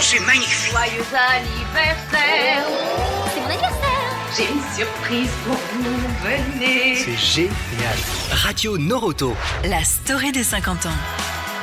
[0.00, 0.70] c'est magnifique.
[0.70, 2.64] Joyeux anniversaire
[3.34, 3.78] C'est mon anniversaire
[4.36, 7.98] J'ai une surprise pour vous, venez C'est génial.
[8.30, 9.34] Radio Noroto.
[9.64, 10.90] La story des 50 ans.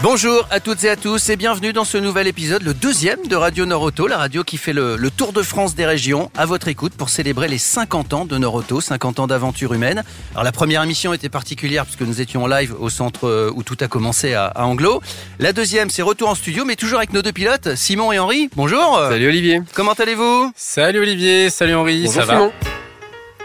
[0.04, 3.36] Bonjour à toutes et à tous et bienvenue dans ce nouvel épisode, le deuxième de
[3.36, 6.68] Radio Noroto, la radio qui fait le, le tour de France des régions, à votre
[6.68, 10.04] écoute pour célébrer les 50 ans de Noroto, 50 ans d'aventure humaine.
[10.34, 13.64] Alors la première émission était particulière puisque nous étions en live au centre euh, où
[13.64, 15.02] tout a commencé à, à Anglo.
[15.40, 18.50] La deuxième, c'est retour en studio, mais toujours avec nos deux pilotes, Simon et Henri.
[18.56, 19.00] Bonjour.
[19.10, 19.62] Salut Olivier.
[19.74, 20.52] Comment allez-vous?
[20.56, 22.52] Salut Olivier, salut Henri, Bonjour ça Simon.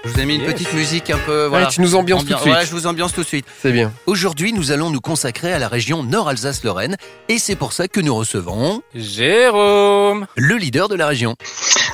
[0.05, 1.47] Je vous ai mis une petite musique un peu.
[1.47, 1.67] Voilà.
[1.67, 2.47] tu nous ambiances tout de suite.
[2.47, 3.45] Voilà, je vous ambiance tout de suite.
[3.61, 3.93] C'est bien.
[4.07, 6.97] Aujourd'hui, nous allons nous consacrer à la région Nord-Alsace-Lorraine
[7.29, 11.37] et c'est pour ça que nous recevons Jérôme le leader de la région.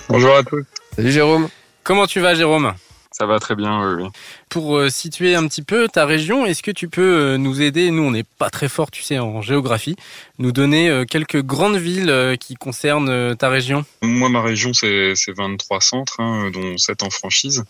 [0.09, 0.65] Bonjour à tous.
[0.95, 1.49] Salut Jérôme.
[1.83, 2.75] Comment tu vas, Jérôme?
[3.19, 4.11] Ça va très bien, oui, oui.
[4.51, 7.91] Pour euh, situer un petit peu ta région, est-ce que tu peux euh, nous aider?
[7.91, 9.97] Nous, on n'est pas très fort, tu sais, en géographie.
[10.39, 13.87] Nous donner euh, quelques grandes villes euh, qui concernent euh, ta région.
[14.03, 17.65] Moi, ma région, c'est c'est 23 centres, hein, dont 7 en franchise,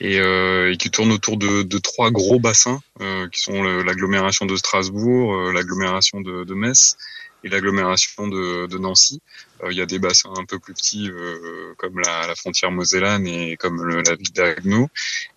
[0.00, 4.46] et, euh, et qui tournent autour de, de trois gros bassins, euh, qui sont l'agglomération
[4.46, 6.96] de Strasbourg, euh, l'agglomération de, de Metz
[7.44, 9.20] et l'agglomération de, de Nancy.
[9.62, 12.70] Euh, Il y a des bassins un peu plus petits, euh, comme la, la frontière
[12.70, 14.88] mosellane et comme le- la ville d'Agno.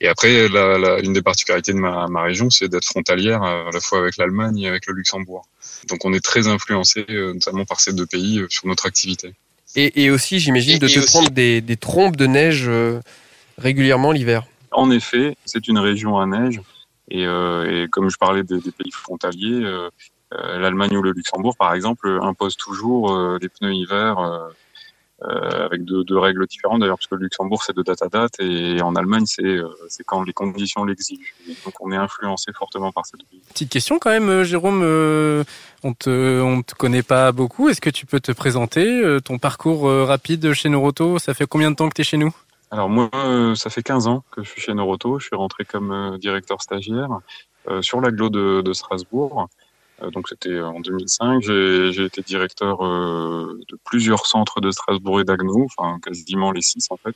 [0.01, 3.69] Et après, la, la- une des particularités de ma, ma région, c'est d'être frontalière euh,
[3.69, 5.47] à la fois avec l'Allemagne et avec le Luxembourg.
[5.89, 9.33] Donc on est très influencé, notamment par ces deux pays, euh, sur notre activité.
[9.75, 12.99] Et, et aussi, j'imagine, de et te aussi- prendre des, des trompes de neige euh,
[13.57, 14.43] régulièrement l'hiver.
[14.71, 16.61] En effet, c'est une région à neige.
[17.09, 19.89] Et, euh, et comme je parlais des, des pays frontaliers, euh,
[20.59, 24.49] l'Allemagne ou le Luxembourg, par exemple, imposent toujours euh, des pneus hiver euh,
[25.23, 26.81] euh, avec deux, deux règles différentes.
[26.81, 29.67] D'ailleurs, parce que le Luxembourg, c'est de date à date, et en Allemagne, c'est euh,
[30.05, 31.21] quand les conditions l'exigent.
[31.63, 33.41] Donc, on est influencé fortement par deux pays.
[33.49, 34.81] Petite question quand même, euh, Jérôme.
[34.83, 35.43] euh,
[35.83, 37.69] on te, on te connaît pas beaucoup.
[37.69, 41.19] Est-ce que tu peux te présenter euh, ton parcours euh, rapide chez Noroto?
[41.19, 42.35] Ça fait combien de temps que tu es chez nous?
[42.71, 45.19] Alors moi, euh, ça fait 15 ans que je suis chez Noroto.
[45.19, 47.07] Je suis rentré comme euh, directeur stagiaire
[47.69, 49.47] euh, sur l'agglo de, de Strasbourg.
[50.01, 51.41] Euh, donc c'était en 2005.
[51.43, 56.87] J'ai été directeur euh, de plusieurs centres de Strasbourg et d'Agno, enfin quasiment les six
[56.89, 57.15] en fait,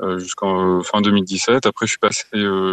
[0.00, 1.66] euh, jusqu'en fin 2017.
[1.66, 2.24] Après, je suis passé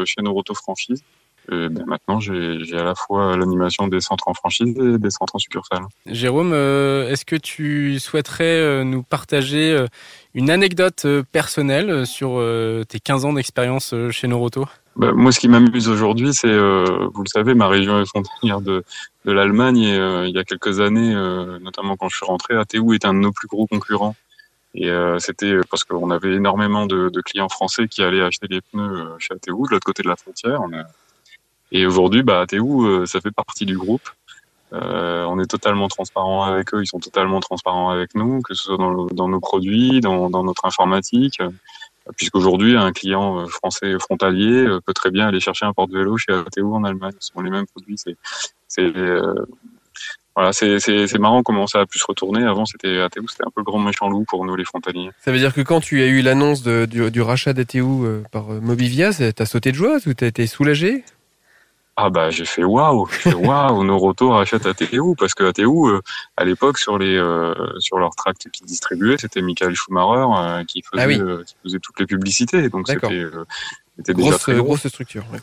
[0.06, 1.04] chez Noroto Franchise.
[1.52, 5.36] Et ben, maintenant, j'ai à la fois l'animation des centres en franchise et des centres
[5.36, 5.84] en succursale.
[6.08, 9.86] Jérôme, est-ce que tu souhaiterais nous partager
[10.34, 12.44] une anecdote personnelle sur
[12.90, 14.66] tes 15 ans d'expérience chez Noroto?
[14.96, 18.62] Bah, moi, ce qui m'amuse aujourd'hui, c'est, euh, vous le savez, ma région est frontalière
[18.62, 18.84] de,
[19.26, 22.56] de l'Allemagne et euh, il y a quelques années, euh, notamment quand je suis rentré,
[22.56, 24.16] ATU était un de nos plus gros concurrents.
[24.74, 28.62] Et euh, c'était parce qu'on avait énormément de, de clients français qui allaient acheter des
[28.62, 30.62] pneus euh, chez ATU de l'autre côté de la frontière.
[31.72, 34.10] Et aujourd'hui, bah, ATU, euh, ça fait partie du groupe.
[34.72, 38.78] On est totalement transparent avec eux, ils sont totalement transparents avec nous, que ce soit
[38.78, 41.40] dans, dans nos produits, dans, dans notre informatique
[42.14, 46.34] puisqu'aujourd'hui, un client euh, français frontalier euh, peut très bien aller chercher un porte-vélo chez
[46.34, 47.14] ATU en Allemagne.
[47.20, 47.98] Ce sont les mêmes produits.
[48.68, 49.46] C'est, euh,
[50.36, 50.52] voilà,
[51.20, 52.44] marrant comment ça a pu se retourner.
[52.44, 55.10] Avant, c'était ATU, c'était un peu le grand méchant loup pour nous, les frontaliers.
[55.20, 57.84] Ça veut dire que quand tu as eu l'annonce du, du rachat d'ATU
[58.32, 61.06] par Mobivia, t'as sauté de joie ou t'as été soulagé?
[61.98, 66.02] Ah bah j'ai fait waouh, j'ai fait waouh, Noroto rachète ATU parce que ATU euh,
[66.36, 70.82] à l'époque sur les euh, sur leurs tracts qu'ils distribuaient, c'était Michael Schumacher euh, qui
[70.82, 71.18] faisait Ah oui.
[71.22, 72.68] euh, qui faisait toutes les publicités.
[72.70, 73.46] Donc c'était euh,
[73.96, 74.64] c'était déjà grosse, très gros.
[74.66, 75.24] grosse structure.
[75.32, 75.40] ouais.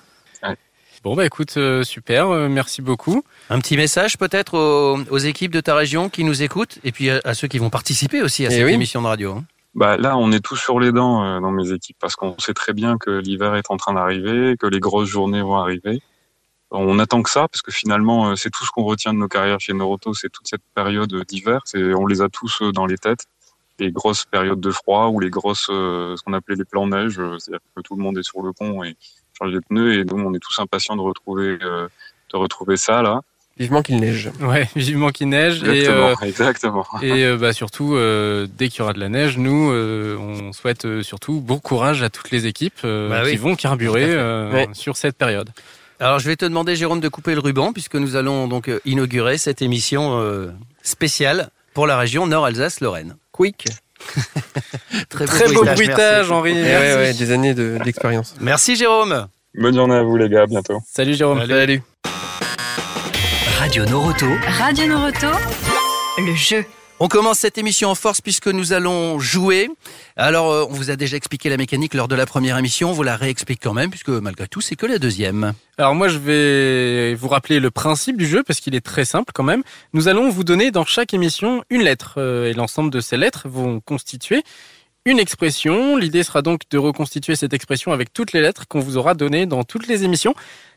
[1.05, 3.25] Bon bah écoute, euh, super, euh, merci beaucoup.
[3.51, 7.11] Un petit message peut-être aux, aux équipes de ta région qui nous écoutent et puis
[7.11, 8.73] à, à ceux qui vont participer aussi à Eh cette oui.
[8.75, 9.33] émission de radio.
[9.39, 9.45] hein.
[9.75, 12.55] Bah là, on est tous sur les dents euh, dans mes équipes parce qu'on sait
[12.55, 16.01] très bien que l'hiver est en train d'arriver, que les grosses journées vont arriver.
[16.75, 19.28] On attend que ça parce que finalement, euh, c'est tout ce qu'on retient de nos
[19.28, 21.60] carrières chez Noroto, c'est toute cette période d'hiver.
[21.66, 23.27] C'est, on les a tous euh, dans les têtes.
[23.78, 27.19] Les grosses périodes de froid ou les grosses, euh, ce qu'on appelait les plans neige,
[27.19, 28.97] euh, c'est-à-dire que tout le monde est sur le pont et
[29.38, 31.88] change les pneus et nous, on est tous impatients de retrouver, euh,
[32.33, 33.21] de retrouver ça là.
[33.59, 34.31] Vivement qu'il neige.
[34.41, 36.86] Ouais, vivement qu'il neige et, Exactement, euh, exactement.
[37.03, 40.53] et euh, bah, surtout euh, dès qu'il y aura de la neige, nous euh, on
[40.53, 43.33] souhaite euh, surtout bon courage à toutes les équipes euh, Bah oui.
[43.33, 44.69] qui vont carburer euh, Ouais.
[44.72, 45.51] sur cette période.
[46.03, 48.81] Alors je vais te demander Jérôme de couper le ruban puisque nous allons donc euh,
[48.84, 50.51] inaugurer cette émission euh,
[50.83, 53.15] spéciale pour la région Nord-Alsace-Lorraine.
[53.31, 53.69] Quick.
[55.09, 56.33] Très Très beau bruitage.
[56.33, 56.54] Henri.
[56.57, 56.83] Eh Merci.
[56.83, 58.34] ouais, ouais, des années de- d'expérience.
[58.41, 59.28] Merci Jérôme.
[59.54, 60.81] Bonne journée à vous les gars, à bientôt.
[60.93, 61.47] Salut Jérôme.
[61.47, 61.81] Salut.
[63.60, 64.27] Radio Noroto.
[64.59, 65.28] Radio Noroto,
[66.19, 66.65] le jeu.
[67.04, 69.69] On commence cette émission en force puisque nous allons jouer.
[70.15, 72.93] Alors, euh, on vous a déjà expliqué la mécanique lors de la première émission, on
[72.93, 75.53] vous la réexplique quand même puisque malgré tout, c'est que la deuxième.
[75.78, 79.33] Alors moi je vais vous rappeler le principe du jeu parce qu'il est très simple
[79.34, 79.65] quand même.
[79.95, 83.48] Nous allons vous donner dans chaque émission une lettre euh, et l'ensemble de ces lettres
[83.48, 84.45] vont constituer
[85.05, 85.97] une expression.
[85.97, 89.47] L'idée sera donc de reconstituer cette expression avec toutes les lettres qu'on vous aura données
[89.47, 90.37] dans toutes les émissions.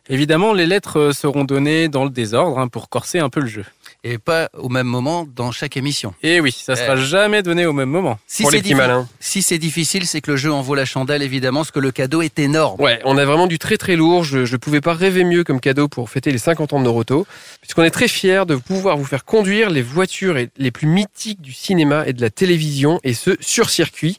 [0.09, 3.47] Évidemment, les lettres euh, seront données dans le désordre hein, pour corser un peu le
[3.47, 3.65] jeu.
[4.07, 6.13] Et pas au même moment dans chaque émission.
[6.21, 8.19] Et oui, ça sera jamais donné au même moment.
[8.27, 9.07] Si Pour les c'est petits malins.
[9.19, 11.91] si c'est difficile, c'est que le jeu en vaut la chandelle évidemment, parce que le
[11.91, 12.79] cadeau est énorme.
[12.79, 14.23] Ouais, on a vraiment du très très lourd.
[14.23, 17.25] Je, je pouvais pas rêver mieux comme cadeau pour fêter les 50 ans de Noroto,
[17.61, 21.51] puisqu'on est très fiers de pouvoir vous faire conduire les voitures les plus mythiques du
[21.51, 24.17] cinéma et de la télévision, et ce sur circuit.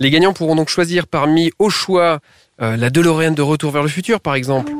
[0.00, 2.20] Les gagnants pourront donc choisir parmi au choix
[2.62, 4.72] euh, la DeLorean de Retour vers le futur, par exemple.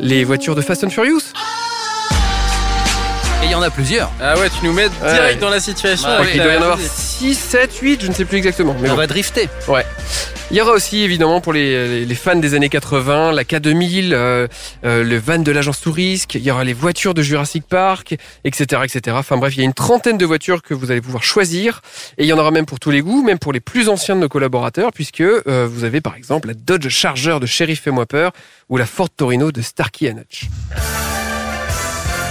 [0.00, 1.20] Les voitures de Fast and Furious.
[3.54, 4.10] Il y en a plusieurs.
[4.20, 5.12] Ah ouais, tu nous mets Ouais.
[5.14, 6.08] direct dans la situation.
[6.34, 6.88] Il doit y en avoir vas-y.
[6.88, 8.74] 6, 7, 8, je ne sais plus exactement.
[8.80, 8.98] Mais on bon.
[8.98, 9.48] va drifter.
[10.50, 14.10] Il y aura aussi évidemment pour les, les- les fans des années 80 la K2000,
[14.12, 14.48] euh,
[14.84, 18.82] euh, le van de l'agence Tourisque, il y aura les voitures de Jurassic Park, etc.,
[18.84, 19.16] etc.
[19.18, 21.80] Enfin bref, il y a une trentaine de voitures que vous allez pouvoir choisir
[22.18, 24.16] et il y en aura même pour tous les goûts, même pour les plus anciens
[24.16, 28.04] de nos collaborateurs, puisque euh, vous avez par exemple la Dodge Charger de Sheriff Fais-moi
[28.06, 28.32] peur
[28.68, 30.48] ou la Ford Torino de Starkey Hutch.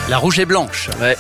[0.10, 0.90] La rouge et blanche.
[1.00, 1.18] Ouais.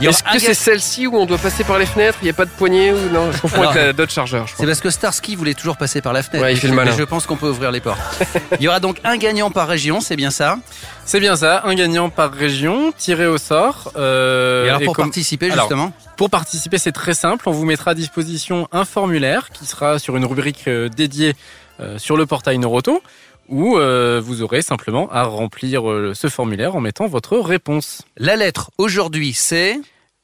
[0.00, 2.44] Est-ce que c'est celle-ci où on doit passer par les fenêtres Il n'y a pas
[2.44, 4.90] de poignée ou non Je confonds Alors, avec la Dodge Charger, je C'est parce que
[4.90, 6.44] Starsky voulait toujours passer par la fenêtre.
[6.44, 8.00] Ouais, il fait le Mais je pense qu'on peut ouvrir les portes.
[8.58, 10.58] il y aura donc un gagnant par région, c'est bien ça.
[11.04, 13.92] C'est bien ça, un gagnant par région, tiré au sort.
[13.96, 17.48] euh, et alors et pour comme- participer Alors, justement, Pour participer, c'est très simple.
[17.48, 21.36] On vous mettra à disposition un formulaire qui sera sur une rubrique euh, dédiée
[21.80, 23.02] euh, sur le portail Noroto
[23.48, 28.02] où euh, vous aurez simplement à remplir euh, ce formulaire en mettant votre réponse.
[28.16, 29.78] la lettre aujourd'hui c'est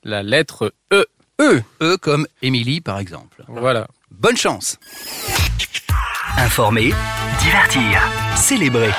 [0.04, 1.06] La lettre E.
[1.40, 3.44] Eux E comme Émilie par exemple.
[3.48, 3.86] Voilà.
[4.10, 4.78] Bonne chance.
[6.36, 6.92] Informer,
[7.40, 8.00] divertir,
[8.36, 8.92] célébrer.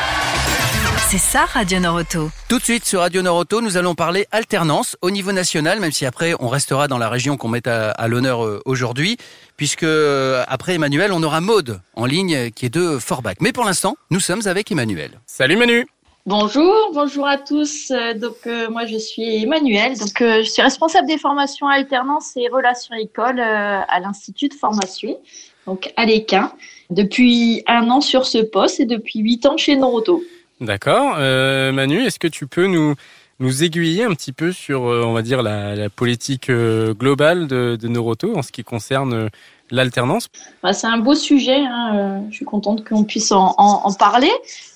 [1.12, 2.30] C'est ça Radio Noroto.
[2.50, 6.06] Tout de suite sur Radio Noroto, nous allons parler alternance au niveau national, même si
[6.06, 9.18] après on restera dans la région qu'on met à, à l'honneur euh, aujourd'hui,
[9.58, 13.38] puisque euh, après Emmanuel, on aura Maude en ligne qui est de Forbach.
[13.40, 15.20] Mais pour l'instant, nous sommes avec Emmanuel.
[15.26, 15.88] Salut Manu.
[16.28, 17.90] Bonjour, bonjour à tous.
[17.90, 22.34] Euh, Donc euh, moi je suis Emmanuel, donc euh, je suis responsable des formations alternance
[22.36, 25.18] et relations écoles euh, à l'Institut de formation,
[25.66, 26.54] donc à l'EQUIN,
[26.92, 30.22] depuis un an sur ce poste et depuis huit ans chez Noroto.
[30.62, 31.16] D'accord.
[31.18, 32.96] Euh, Manu, est-ce que tu peux nous
[33.40, 37.78] nous aiguiller un petit peu sur, euh, on va dire, la, politique euh, globale de,
[37.80, 39.30] de Noroto en ce qui concerne euh,
[39.72, 40.28] l'alternance
[40.64, 43.54] Bah, c'est un beau sujet, hein, euh, je suis contente qu'on puisse en,
[43.98, 44.32] parler.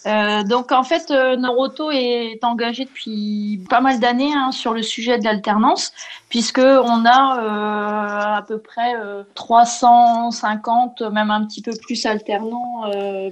[0.05, 4.81] Euh, donc en fait, euh, Noroto est engagé depuis pas mal d'années hein, sur le
[4.81, 5.93] sujet de l'alternance,
[6.29, 12.83] puisque on a à peu près euh, 350, même un petit peu plus alternants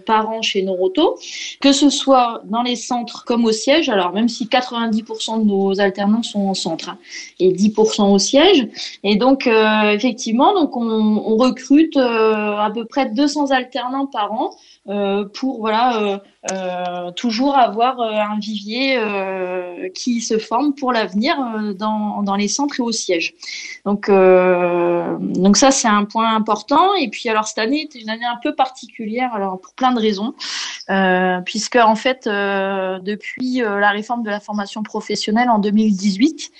[0.06, 1.18] par an chez Noroto,
[1.60, 3.90] que ce soit dans les centres comme au siège.
[3.90, 6.98] Alors même si 90% de nos alternants sont en centre hein,
[7.40, 8.68] et 10% au siège,
[9.04, 14.52] et donc effectivement, donc on, on recrute euh, à peu près 200 alternants par an
[14.90, 16.22] euh, pour voilà
[16.52, 19.00] euh, toujours avoir un vivier
[19.94, 21.36] qui se forme pour l'avenir
[21.78, 23.36] dans, les centres et au siège.
[23.86, 26.96] Donc donc ça c'est un point important.
[26.96, 30.00] Et puis alors cette année est une année un peu particulière alors pour plein de
[30.00, 30.34] raisons
[31.46, 36.52] puisque en fait depuis la réforme de la formation professionnelle en 2018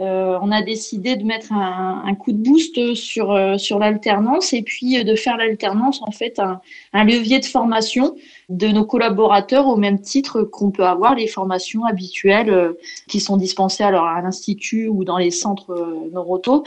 [0.00, 4.62] euh, on a décidé de mettre un, coup de boost sur euh, sur l'alternance et
[4.62, 6.60] puis euh, de faire l'alternance en fait un,
[6.94, 8.16] un levier de formation
[8.48, 12.74] de nos collaborateurs au même titre qu'on peut avoir les formations habituelles
[13.08, 16.64] qui sont dispensées alors à l'institut ou dans les centres Noroto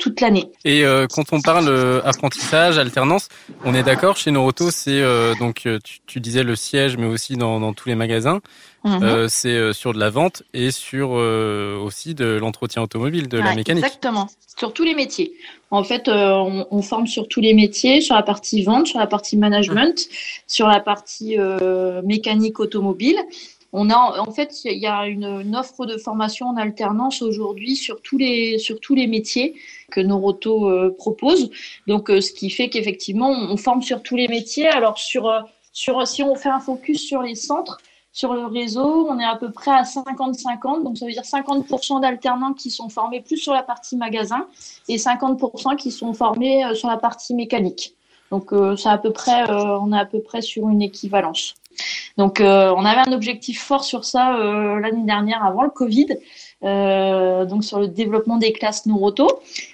[0.00, 0.50] toute l'année.
[0.64, 0.82] Et
[1.14, 3.28] quand on parle apprentissage, alternance,
[3.64, 5.02] on est d'accord chez Noroto, c'est
[5.38, 5.68] donc
[6.06, 8.40] tu, disais le siège, mais aussi dans tous les magasins.
[8.84, 9.02] Mhm.
[9.02, 13.38] Euh, c'est euh, sur de la vente et sur euh, aussi de l'entretien automobile, de
[13.38, 13.82] la mécanique.
[13.82, 15.32] Exactement, sur tous les métiers.
[15.70, 18.98] En fait, euh, on, on forme sur tous les métiers, sur la partie vente, sur
[18.98, 20.06] la partie management,
[20.46, 21.38] sur la partie
[22.04, 23.18] mécanique automobile.
[23.72, 27.76] On a, en fait, il y a une, une offre de formation en alternance aujourd'hui
[27.76, 29.54] sur tous les sur tous les métiers
[29.90, 31.50] que Noroto propose.
[31.86, 34.68] Donc, ce qui fait qu'effectivement, on, on forme sur tous les métiers.
[34.68, 35.32] Alors, sur
[35.72, 37.78] sur si on fait un focus sur les centres.
[38.14, 42.00] Sur le réseau, on est à peu près à 50-50, donc ça veut dire 50%
[42.00, 44.46] d'alternants qui sont formés plus sur la partie magasin
[44.88, 47.94] et 50% qui sont formés euh, sur la partie mécanique.
[48.30, 51.54] Donc euh, c'est à peu près, euh, on est à peu près sur une équivalence.
[52.16, 54.38] Donc, on avait un objectif fort sur ça
[54.78, 56.06] l'année dernière avant le Covid.
[56.64, 59.28] Euh, donc sur le développement des classes Noroto.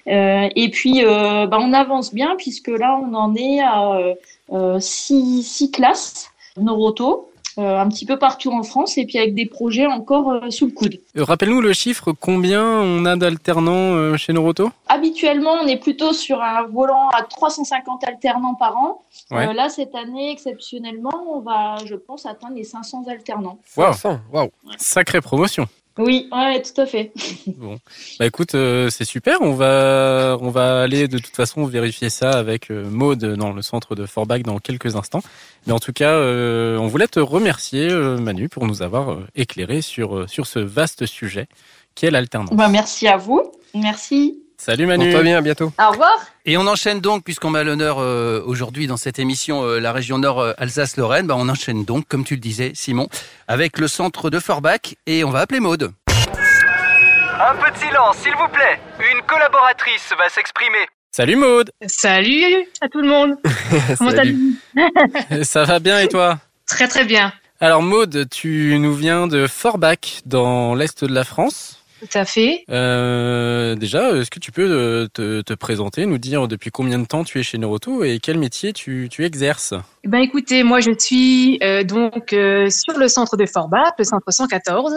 [0.08, 5.42] Euh, et puis, euh, bah, on avance bien puisque là, on en est à six,
[5.42, 10.30] six classes Noroto, un petit peu partout en France, et puis avec des projets encore
[10.32, 11.00] euh, sous le coude.
[11.16, 14.70] Euh, Rappelle-nous le chiffre, combien on a d'alternants euh, chez Noroto?
[14.88, 19.02] Habituellement, on est plutôt sur un volant à 350 alternants par an.
[19.30, 19.48] Ouais.
[19.48, 23.58] Euh, là, cette année, exceptionnellement, on va, je pense, atteindre les 500 alternants.
[23.76, 23.94] Waouh,
[24.32, 24.50] Waouh.
[24.78, 25.66] sacrée promotion.
[25.98, 27.12] Oui, ouais, tout à fait.
[27.46, 27.78] Bon,
[28.18, 29.42] bah écoute, euh, c'est super.
[29.42, 33.60] On va, on va aller de toute façon vérifier ça avec euh, Maude dans le
[33.60, 35.22] centre de Forbach dans quelques instants.
[35.66, 39.82] Mais en tout cas, euh, on voulait te remercier, euh, Manu, pour nous avoir éclairé
[39.82, 41.48] sur sur ce vaste sujet
[41.94, 42.54] qui est l'alternance.
[42.54, 43.42] Bah, merci à vous.
[43.74, 44.40] Merci.
[44.60, 45.04] Salut Manu.
[45.04, 45.72] Porte-toi bien, à bientôt.
[45.80, 46.18] Au revoir.
[46.44, 50.18] Et on enchaîne donc, puisqu'on à l'honneur euh, aujourd'hui dans cette émission euh, la région
[50.18, 53.08] Nord euh, Alsace-Lorraine, bah, on enchaîne donc, comme tu le disais, Simon,
[53.48, 55.92] avec le centre de Forbach et on va appeler Maude.
[56.08, 58.78] Un peu de silence, s'il vous plaît.
[58.98, 60.86] Une collaboratrice va s'exprimer.
[61.10, 61.70] Salut Maude.
[61.86, 63.36] Salut à tout le monde.
[63.96, 66.38] Comment allez-vous Ça va bien et toi?
[66.66, 67.32] Très très bien.
[67.60, 71.79] Alors Maude, tu nous viens de Forbach dans l'est de la France.
[72.00, 72.64] Tout à fait.
[72.70, 77.04] Euh, déjà, est-ce que tu peux euh, te, te présenter, nous dire depuis combien de
[77.04, 79.74] temps tu es chez Noroto et quel métier tu, tu exerces?
[80.04, 84.04] Eh Ben écoutez, moi je suis euh, donc euh, sur le centre de Forbach, le
[84.04, 84.94] centre 114.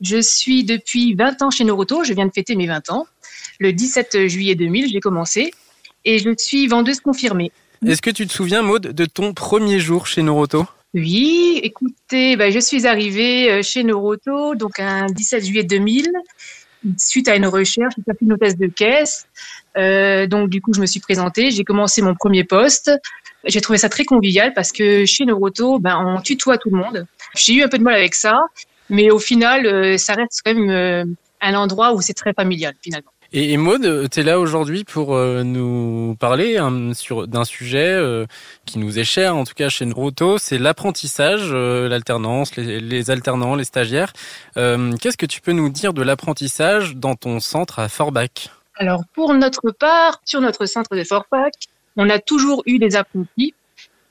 [0.00, 2.02] Je suis depuis 20 ans chez Noroto.
[2.02, 3.06] Je viens de fêter mes 20 ans.
[3.60, 5.50] Le 17 juillet 2000, j'ai commencé
[6.06, 7.52] et je suis vendeuse confirmée.
[7.86, 10.66] Est-ce que tu te souviens, Maude, de ton premier jour chez Noroto?
[10.94, 16.10] Oui, écoutez, ben, je suis arrivée euh, chez Noroto donc un 17 juillet 2000
[16.96, 19.26] suite à une recherche, j'ai fait une hôtesse de caisse.
[19.76, 22.90] Euh, donc du coup, je me suis présentée, j'ai commencé mon premier poste.
[23.44, 27.06] J'ai trouvé ça très convivial parce que chez Noroto, ben, on tutoie tout le monde.
[27.36, 28.40] J'ai eu un peu de mal avec ça,
[28.90, 31.04] mais au final, euh, ça reste quand même euh,
[31.40, 33.10] un endroit où c'est très familial finalement.
[33.30, 38.24] Et, Maude, tu es là aujourd'hui pour euh, nous parler hein, sur d'un sujet euh,
[38.64, 43.10] qui nous est cher, en tout cas chez Noroto, c'est l'apprentissage, euh, l'alternance, les, les
[43.10, 44.14] alternants, les stagiaires.
[44.54, 48.48] Qu'est-ce que tu peux nous dire de l'apprentissage dans ton centre à Forbach?
[48.76, 51.52] Alors pour notre part, sur notre centre de Forbach,
[51.96, 53.52] on a toujours eu des apprentis.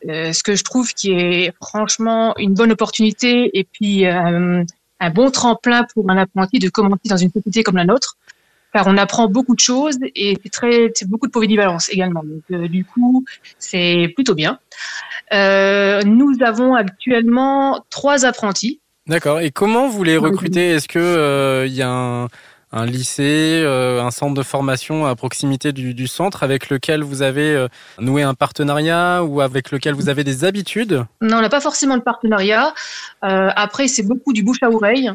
[0.03, 5.85] Ce que je trouve qui est franchement une bonne opportunité et puis un bon tremplin
[5.93, 8.15] pour un apprenti de commencer dans une société comme la nôtre,
[8.73, 12.23] car on apprend beaucoup de choses et c'est très, c'est beaucoup de polyvalence également.
[12.23, 13.25] Donc, euh, du coup,
[13.59, 14.59] c'est plutôt bien.
[15.33, 18.79] Euh, nous avons actuellement trois apprentis.
[19.07, 19.39] D'accord.
[19.39, 20.71] Et comment vous les recrutez?
[20.71, 22.27] Est-ce que euh, y a un,
[22.73, 27.67] un lycée, un centre de formation à proximité du, du centre avec lequel vous avez
[27.99, 31.05] noué un partenariat ou avec lequel vous avez des habitudes?
[31.21, 32.73] Non, on n'a pas forcément de partenariat.
[33.23, 35.09] Euh, après, c'est beaucoup du bouche à oreille.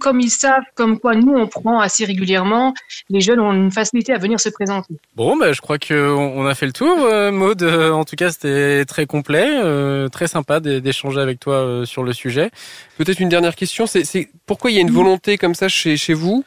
[0.00, 2.74] Comme ils savent, comme quoi nous on prend assez régulièrement,
[3.10, 4.94] les jeunes ont une facilité à venir se présenter.
[5.16, 7.62] Bon, bah, je crois que on on a fait le tour, euh, Maude.
[7.62, 12.02] Euh, En tout cas, c'était très complet, euh, très sympa d'é- d'échanger avec toi sur
[12.04, 12.50] le sujet.
[12.96, 16.14] Peut-être une dernière question, c'est pourquoi il y a une volonté comme ça chez, chez
[16.14, 16.44] vous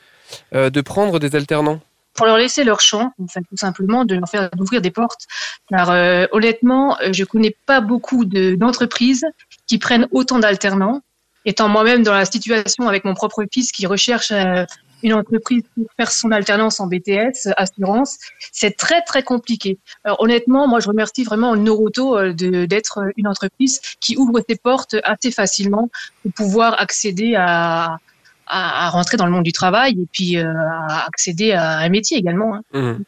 [0.53, 1.79] de prendre des alternants?
[2.13, 5.27] Pour leur laisser leur champ, enfin, tout simplement, de leur faire d'ouvrir des portes.
[5.70, 9.25] Car euh, honnêtement, je connais pas beaucoup de- d'entreprises
[9.67, 11.01] qui prennent autant d'alternants.
[11.45, 14.63] Étant moi-même dans la situation avec mon propre fils qui recherche euh,
[15.03, 18.17] une entreprise pour faire son alternance en BTS, assurance,
[18.51, 19.79] c'est très très compliqué.
[20.03, 24.39] Alors honnêtement, moi je remercie vraiment Noroto euh, de- d'être euh, une entreprise qui ouvre
[24.48, 25.89] ses portes assez facilement
[26.21, 27.98] pour pouvoir accéder à,
[28.45, 30.45] à, à rentrer dans le monde du travail et puis euh,
[30.88, 32.53] à accéder à un métier également.
[32.55, 32.62] hein.
[32.74, 33.03] Mhm.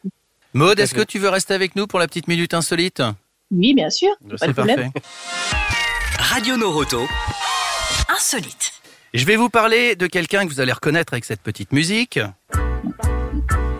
[0.54, 3.02] Maude, est-ce que tu veux rester avec nous pour la petite minute insolite?
[3.52, 4.10] Oui, bien sûr.
[4.28, 4.90] Pas de C'est problème.
[4.92, 5.08] parfait.
[6.18, 7.02] Radio Noroto.
[8.08, 8.72] Insolite.
[9.12, 12.18] Je vais vous parler de quelqu'un que vous allez reconnaître avec cette petite musique.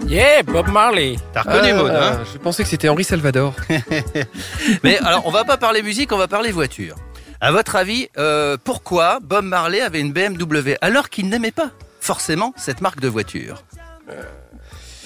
[0.06, 1.16] Yeah, Bob Marley.
[1.32, 3.54] T'as reconnu Ah, Maude, hein Je pensais que c'était Henri Salvador.
[4.84, 6.94] Mais alors, on va pas parler musique, on va parler voiture.
[7.40, 12.52] À votre avis, euh, pourquoi Bob Marley avait une BMW alors qu'il n'aimait pas forcément
[12.56, 13.64] cette marque de voiture?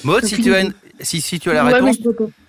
[0.05, 1.97] Maud, si tu as, une- si, si tu as la Ouais, réponse,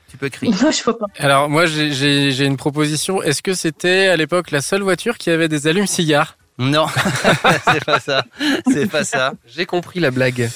[0.09, 0.51] tu peux crier.
[0.61, 1.05] Non, je vois pas.
[1.19, 3.21] Alors moi, j'ai une proposition.
[3.23, 6.35] Est-ce que c'était à l'époque la seule voiture qui avait des allumes-cigares?
[6.59, 6.85] Non,
[7.71, 8.23] c'est pas ça.
[8.71, 9.33] C'est pas ça.
[9.47, 10.49] J'ai compris la blague.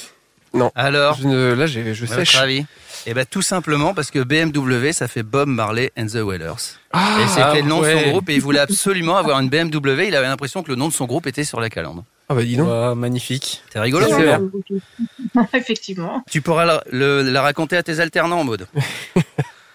[0.75, 2.35] Alors, Je ne- là, je à votre sèche.
[2.35, 2.65] avis
[3.07, 6.77] Eh ben tout simplement parce que BMW, ça fait Bob Marley and the Wailers.
[6.91, 10.07] Ah, et c'était le nom de son groupe et il voulait absolument avoir une BMW.
[10.09, 12.03] Il avait l'impression que le nom de son groupe était sur la calandre.
[12.29, 12.95] ah bah dis donc.
[12.97, 13.63] Magnifique.
[13.71, 14.05] C'est rigolo.
[14.09, 15.57] C'est.
[15.57, 16.23] Effectivement.
[16.29, 18.67] Tu pourras la, le- la raconter à tes alternants, Maud.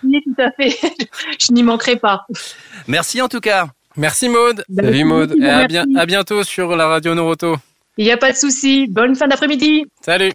[0.05, 0.79] Oui, tout à fait.
[1.41, 2.25] je n'y manquerai pas.
[2.87, 3.67] Merci en tout cas.
[3.99, 4.65] Merci Maude.
[4.75, 5.35] Salut Maude.
[5.41, 5.67] Et à, Merci.
[5.69, 7.57] bien- à bientôt sur la radio Noroto.
[7.97, 8.87] Il n'y a pas de souci.
[8.89, 9.85] Bonne fin d'après-midi.
[10.01, 10.31] Salut.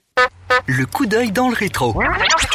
[0.67, 1.95] Le coup d'œil dans le rétro.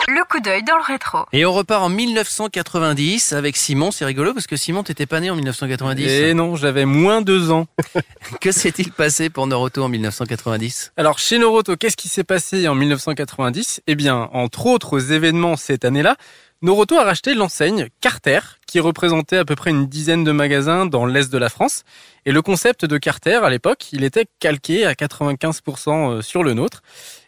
[0.07, 1.21] Le coup d'œil dans le rétro.
[1.33, 3.91] Et on repart en 1990 avec Simon.
[3.91, 6.07] C'est rigolo parce que Simon, t'étais pas né en 1990.
[6.07, 7.67] Et non, j'avais moins deux ans.
[8.43, 12.75] Que s'est-il passé pour Noroto en 1990 Alors chez Noroto, qu'est-ce qui s'est passé en
[12.75, 16.17] 1990 Eh bien, entre autres événements cette année-là,
[16.61, 21.07] Noroto a racheté l'enseigne Carter, qui représentait à peu près une dizaine de magasins dans
[21.07, 21.85] l'est de la France.
[22.27, 26.83] Et le concept de Carter, à l'époque, il était calqué à 95% sur le nôtre.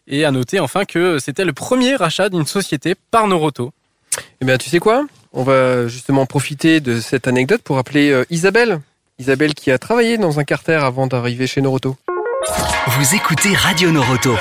[0.09, 3.73] Et à noter enfin que c'était le premier rachat d'une société par Noroto.
[4.41, 5.07] Eh bien, tu sais quoi?
[5.33, 8.81] On va justement profiter de cette anecdote pour appeler euh, Isabelle.
[9.21, 11.97] Isabelle qui a travaillé dans un carter avant d'arriver chez Noroto.
[12.89, 14.35] Vous écoutez Radio Noroto.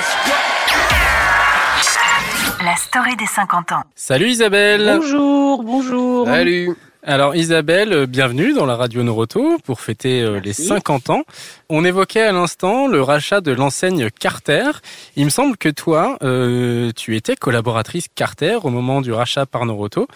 [2.70, 3.84] La story des 50 ans.
[3.96, 6.28] Salut Isabelle Bonjour, bonjour.
[6.28, 10.68] Salut Alors Isabelle, euh, bienvenue dans la radio Noroto pour fêter euh, les Merci.
[10.68, 11.24] 50 ans.
[11.70, 14.70] On évoquait à l'instant le rachat de l'enseigne Carter.
[15.16, 19.66] Il me semble que toi, euh, tu étais collaboratrice Carter au moment du rachat par
[19.66, 20.08] Noroto.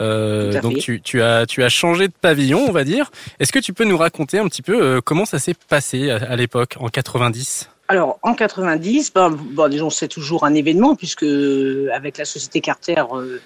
[0.00, 3.12] Euh, donc tu, tu as tu as changé de pavillon, on va dire.
[3.38, 6.16] Est-ce que tu peux nous raconter un petit peu euh, comment ça s'est passé à,
[6.16, 11.24] à l'époque en 90 Alors, en 90, ben, bon, disons, c'est toujours un événement, puisque
[11.24, 13.40] euh, avec la société Carter, euh,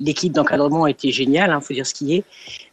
[0.00, 2.24] l'équipe d'encadrement était géniale, il faut dire ce qui est.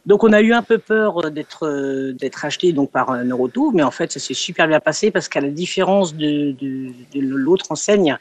[0.06, 3.72] Donc, on a eu un peu peur euh, d'être euh, acheté donc par un Neuroto,
[3.72, 6.56] mais en fait, ça s'est super bien passé, parce qu'à la différence de,
[7.14, 8.16] l'autre enseigne,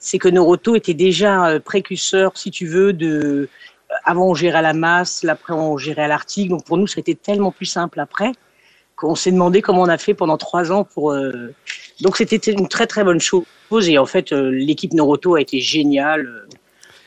[0.00, 3.48] c'est que Neuroto était déjà euh, précurseur, si tu veux, de...
[4.04, 6.50] Avant, on gérait à la masse, après, on gérait à l'article.
[6.50, 8.32] Donc, pour nous, c'était tellement plus simple après
[9.00, 11.12] qu'on s'est demandé comment on a fait pendant trois ans pour...
[11.12, 11.54] euh,
[12.00, 13.44] donc c'était une très très bonne chose
[13.88, 16.46] et en fait euh, l'équipe Noroto a été géniale.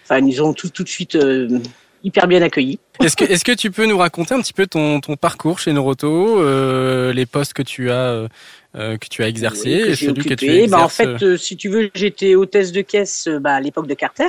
[0.03, 1.59] Enfin ils ont tout tout de suite euh,
[2.03, 2.79] hyper bien accueilli.
[3.01, 5.73] Est-ce que, est-ce que tu peux nous raconter un petit peu ton, ton parcours chez
[5.73, 8.27] Noroto, euh, les postes que tu as,
[8.75, 11.55] euh, que tu as exercés Oui, et que tu exerces Bah, en fait, euh, si
[11.55, 14.27] tu veux, j'étais hôtesse de caisse bah, à l'époque de Carter,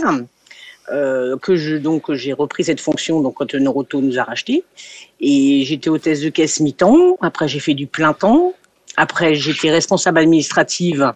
[0.92, 4.64] euh, que je donc j'ai repris cette fonction donc quand Noroto nous a racheté
[5.20, 7.16] et j'étais hôtesse de caisse mi-temps.
[7.20, 8.52] Après j'ai fait du plein temps.
[8.96, 11.12] Après j'étais responsable administrative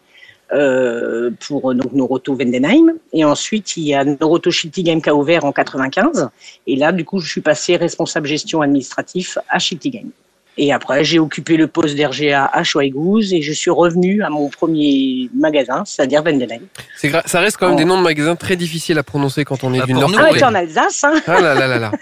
[0.53, 5.45] euh, pour donc Noroto Vendenheim et ensuite il y a Noroto Schiltigheim qui a ouvert
[5.45, 6.31] en 95
[6.66, 10.09] et là du coup je suis passé responsable gestion administratif à Schiltigheim.
[10.61, 14.49] Et après, j'ai occupé le poste d'RGA à Schweighouse et je suis revenu à mon
[14.49, 16.23] premier magasin, c'est-à-dire
[17.11, 19.73] gra- Ça reste quand même des noms de magasins très difficiles à prononcer quand on
[19.73, 20.11] est Ah, du Nord.
[20.18, 21.92] Ah, en Alsace, hein Ah là là là là.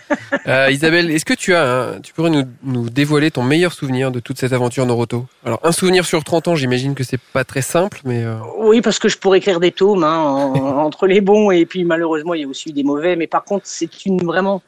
[0.49, 4.11] Euh, Isabelle, est-ce que tu as, un- tu pourrais nous, nous dévoiler ton meilleur souvenir
[4.11, 5.27] de toute cette aventure Noroto?
[5.45, 8.81] Alors un souvenir sur 30 ans, j'imagine que c'est pas très simple, mais euh, Oui,
[8.81, 12.35] parce que je pourrais écrire des tomes hein, en- entre les bons et puis malheureusement
[12.35, 13.17] il y a aussi eu des mauvais.
[13.17, 14.63] Mais par contre, c'est une vraiment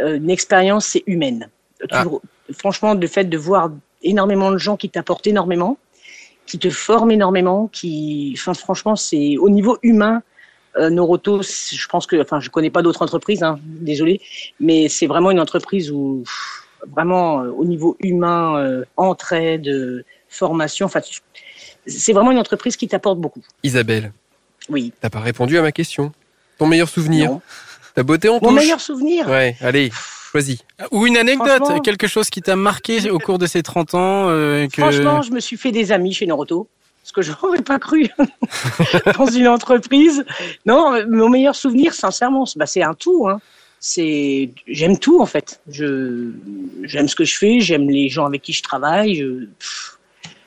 [0.00, 1.48] euh, une expérience, c'est humaine.
[1.88, 2.22] Toujours-
[2.58, 3.70] Franchement, le fait de voir
[4.02, 5.78] énormément de gens qui t'apportent énormément,
[6.46, 10.22] qui te forment énormément, qui, enfin, franchement, c'est au niveau humain.
[10.76, 14.20] Euh, Noroto, je pense que, enfin, je connais pas d'autres entreprises, hein, désolé,
[14.60, 20.04] mais c'est vraiment une entreprise où pff, vraiment euh, au niveau humain, euh, entraide, euh,
[20.28, 21.00] formation, enfin,
[21.86, 23.42] c'est vraiment une entreprise qui t'apporte beaucoup.
[23.64, 24.12] Isabelle,
[24.68, 24.92] Oui.
[25.00, 26.12] t'as pas répondu à ma question.
[26.58, 27.42] Ton meilleur souvenir Non.
[27.96, 29.28] Ta beauté en Mon touche meilleur souvenir.
[29.28, 29.90] Ouais, allez,
[30.30, 30.58] choisis.
[30.90, 34.28] Ou une anecdote, quelque chose qui t'a marqué au cours de ces 30 ans.
[34.28, 34.80] euh, que...
[34.82, 36.68] Franchement, je me suis fait des amis chez Noroto.
[37.02, 38.06] Ce que je n'aurais pas cru
[39.18, 40.24] dans une entreprise.
[40.66, 43.26] Non, mon meilleur souvenir, sincèrement, c'est- bah, c'est un tout.
[43.28, 43.40] Hein.
[43.80, 45.60] C'est, j'aime tout en fait.
[45.70, 46.30] Je,
[46.82, 49.16] j'aime ce que je fais, j'aime les gens avec qui je travaille.
[49.16, 49.98] Je, pff,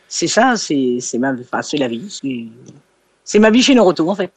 [0.08, 2.06] c'est ça, c'est, c'est ma, enfin, c'est la vie.
[2.10, 2.46] C'est,
[3.24, 4.32] c'est ma vie chez Noroto en fait.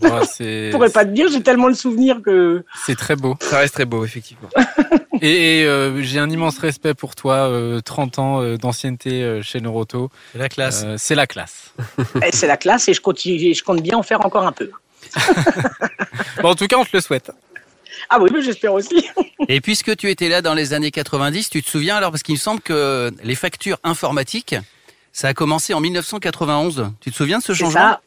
[0.30, 2.64] C'est, Je pourrais pas te dire, j'ai tellement de souvenirs que.
[2.86, 3.36] c'est très beau.
[3.40, 4.48] Ça reste très beau, effectivement.
[5.20, 9.42] Et, et, euh, j'ai un immense respect pour toi, euh, 30 ans euh, d'ancienneté euh,
[9.42, 10.10] chez Noroto.
[10.32, 10.82] C'est la classe.
[10.84, 11.72] Euh, c'est la classe.
[12.24, 14.70] Eh, c'est la classe et je continue, je compte bien en faire encore un peu.
[16.42, 17.32] Bon, en tout cas, on te le souhaite.
[18.10, 19.04] Ah oui, j'espère aussi.
[19.48, 22.34] Et puisque tu étais là dans les années 90, tu te souviens alors parce qu'il
[22.34, 24.54] me semble que les factures informatiques,
[25.12, 26.92] ça a commencé en 1991.
[27.00, 27.80] Tu te souviens de ce changement?
[27.80, 28.00] ça.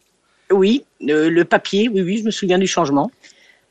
[0.52, 3.12] Oui, le, le papier, oui, oui, je me souviens du changement.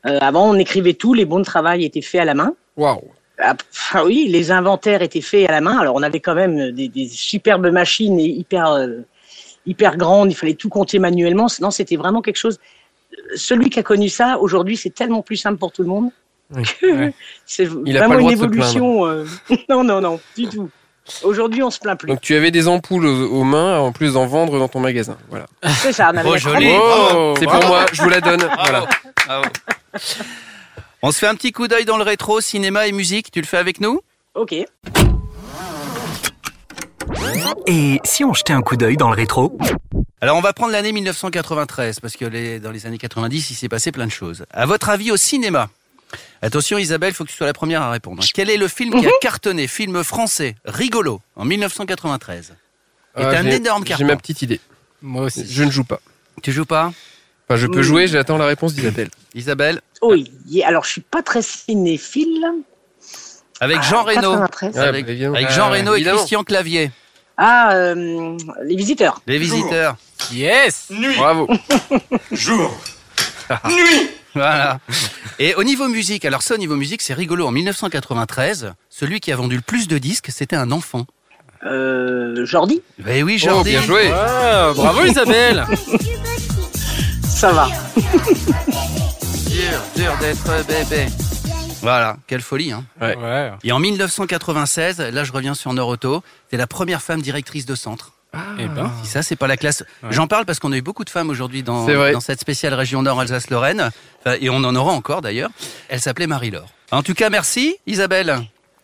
[0.05, 2.53] Euh, avant, on écrivait tout, les bons de travail étaient faits à la main.
[2.77, 3.01] Waouh.
[3.39, 5.77] Ah, pff, ah oui, les inventaires étaient faits à la main.
[5.79, 8.99] Alors, on avait quand même des, des superbes machines et hyper, euh,
[9.65, 10.31] hyper grandes.
[10.31, 11.47] Il fallait tout compter manuellement.
[11.47, 12.59] Sinon, c'était vraiment quelque chose.
[13.35, 16.09] Celui qui a connu ça, aujourd'hui, c'est tellement plus simple pour tout le monde.
[16.55, 17.13] Oui, que ouais.
[17.45, 19.05] C'est vraiment le une évolution.
[19.05, 19.25] euh,
[19.69, 20.69] non, non, non, du tout.
[21.23, 22.07] Aujourd'hui, on se plaint plus.
[22.07, 25.17] Donc tu avais des ampoules aux, aux mains, en plus d'en vendre dans ton magasin.
[25.29, 25.45] Voilà.
[25.81, 26.11] C'est ça.
[26.13, 26.67] On avait Oh, la joli.
[26.67, 26.81] grande-
[27.15, 27.59] Oh, C'est bravo.
[27.61, 28.39] pour moi, je vous la donne.
[28.63, 28.85] Voilà.
[29.25, 29.45] Bravo.
[31.03, 33.31] On se fait un petit coup d'œil dans le rétro, cinéma et musique.
[33.31, 34.01] Tu le fais avec nous?
[34.35, 34.53] Ok.
[37.67, 39.57] Et si on jetait un coup d'œil dans le rétro?
[40.21, 43.69] Alors on va prendre l'année 1993 parce que les- dans les années 90 il s'est
[43.69, 44.45] passé plein de choses.
[44.51, 45.69] À votre avis au cinéma?
[46.41, 48.23] Attention Isabelle, faut que tu sois la première à répondre.
[48.33, 52.53] Quel est le film qui a cartonné, film français, rigolo, en 1993
[53.15, 54.05] C'est Ah, un j'ai- énorme J'ai carton.
[54.05, 54.59] ma petite idée.
[55.01, 55.45] Moi aussi.
[55.49, 55.99] Je ne joue pas.
[56.41, 56.91] Tu joues pas?
[57.47, 59.09] Enfin, je peux jouer, j'attends la réponse d'Isabelle.
[59.35, 59.81] Isabelle?
[60.01, 60.31] Oui,
[60.65, 62.45] alors je suis pas très cinéphile.
[63.59, 64.21] Avec Jean Ah, Reno.
[64.31, 64.73] 93.
[64.75, 65.35] Ouais, Avec, bah, évidemment.
[65.35, 66.17] avec Jean Euh, Reno et évidemment.
[66.17, 66.91] Christian Clavier.
[67.37, 69.21] Ah, euh, les visiteurs.
[69.27, 69.95] Les visiteurs.
[70.31, 71.47] Yes Bravo.
[74.35, 74.79] Voilà.
[75.39, 77.45] Et au niveau musique, alors ça au niveau musique c'est rigolo.
[77.47, 81.05] En 1993, celui qui a vendu le plus de disques, c'était un enfant.
[81.65, 83.69] Euh, Jordi, Eh oui, Oh, Jordi.
[83.71, 84.09] bien joué.
[84.13, 85.65] Ah, Bravo Isabelle
[87.23, 87.69] ça va.
[87.95, 91.07] Dur, dur d'être bébé.
[91.81, 92.71] Voilà, quelle folie.
[92.71, 92.83] Hein.
[93.01, 93.15] Ouais.
[93.17, 93.51] Ouais.
[93.63, 98.11] Et en 1996, là je reviens sur Noroto, c'est la première femme directrice de centre.
[98.59, 98.91] Eh ben.
[99.03, 99.83] Si ça, c'est pas la classe.
[100.03, 100.09] Ouais.
[100.11, 101.85] J'en parle parce qu'on a eu beaucoup de femmes aujourd'hui dans,
[102.21, 103.89] cette spéciale région Nord Alsace-Lorraine.
[104.39, 105.49] Et on en aura encore d'ailleurs.
[105.89, 106.69] Elle s'appelait Marie-Laure.
[106.91, 108.41] En tout cas, merci Isabelle.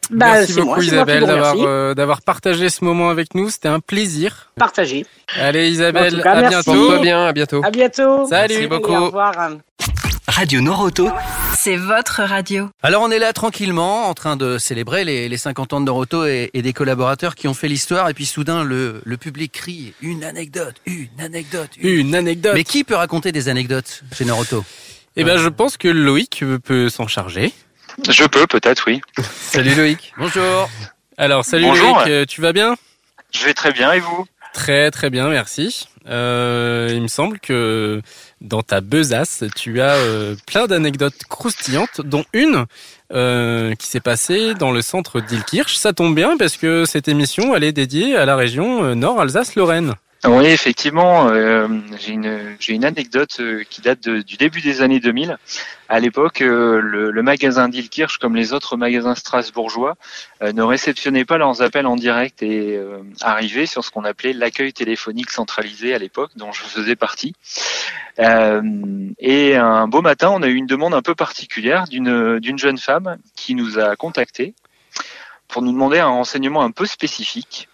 [0.10, 3.50] Bah, Merci beaucoup moi, Isabelle d'avoir euh, d'avoir partagé ce moment avec nous.
[3.50, 4.52] C'était un plaisir.
[4.58, 5.06] Partagé.
[5.38, 6.72] Allez Isabelle, cas, à merci.
[6.72, 7.02] bientôt.
[7.02, 7.62] Bien, à bientôt.
[7.64, 8.26] À bientôt.
[8.28, 8.56] Salut.
[8.56, 8.94] Allez, beaucoup.
[8.94, 9.34] Au revoir.
[10.38, 11.10] Radio Noroto,
[11.56, 12.70] C'est votre radio.
[12.84, 16.26] Alors on est là tranquillement en train de célébrer les, les 50 ans de Noroto
[16.26, 19.94] et, et des collaborateurs qui ont fait l'histoire et puis soudain le, le public crie
[20.02, 21.72] une anecdote, une anecdote.
[21.80, 22.54] une- Une anecdote.
[22.54, 24.64] Mais qui peut raconter des anecdotes chez Noroto?
[25.16, 27.52] Eh ben, je pense que Loïc peut s'en charger.
[28.08, 29.02] Je peux, peut-être, oui.
[29.42, 30.14] Salut Loïc.
[30.20, 30.70] Bonjour.
[31.18, 31.96] Alors, salut Bonjour.
[31.98, 32.76] Loïc, euh, tu vas bien?
[33.34, 34.28] Je vais très bien, et vous?
[34.54, 35.88] Très très bien, merci.
[36.08, 38.02] Euh, il me semble que
[38.42, 42.66] dans ta besace, tu as euh, plein d'anecdotes croustillantes, dont une
[43.14, 45.76] euh, qui s'est passée dans le centre d'Ilkirch.
[45.76, 49.20] Ça tombe bien parce que cette émission, elle est dédiée à la région euh, Nord
[49.22, 49.96] Alsace-Lorraine.
[50.26, 51.68] Oui, effectivement, euh,
[52.00, 55.38] j'ai une, anecdote euh, qui date de- du début des années 2000.
[55.90, 59.96] À l'époque, euh, le, magasin d'Ilkirch, comme les autres magasins strasbourgeois,
[60.42, 62.80] ne réceptionnait pas leurs appels en direct et
[63.22, 67.36] arrivaient sur ce qu'on appelait l'accueil téléphonique centralisé à l'époque, dont je faisais partie.
[68.20, 73.18] Et un beau matin, on a eu une demande un peu particulière d'une jeune femme
[73.36, 74.54] qui nous a contactés
[75.48, 77.70] pour nous demander un renseignement un peu spécifique,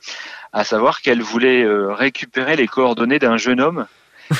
[0.54, 3.88] à savoir qu'elle voulait euh, récupérer les coordonnées d'un jeune homme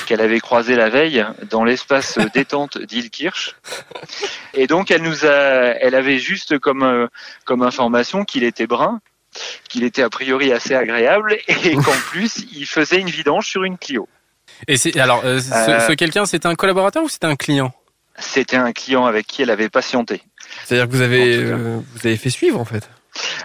[0.06, 3.56] qu'elle avait croisé la veille dans l'espace détente d'Ilkirch.
[4.54, 7.06] Et donc elle nous a, elle avait juste comme euh,
[7.44, 9.00] comme information qu'il était brun,
[9.68, 13.76] qu'il était a priori assez agréable et qu'en plus il faisait une vidange sur une
[13.76, 14.08] Clio.
[14.68, 15.80] Et c'est alors, euh, ce, Euh.
[15.88, 17.72] ce quelqu'un, c'était un collaborateur ou c'était un client?
[18.18, 20.22] C'était un client avec qui elle avait patienté.
[20.64, 22.88] C'est-à-dire que vous avez, euh, vous avez fait suivre en fait.